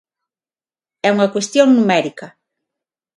É 1.07 1.09
unha 1.15 1.31
cuestión 1.33 1.67
numérica. 1.71 2.27